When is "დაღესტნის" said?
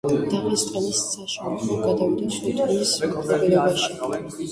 0.29-1.01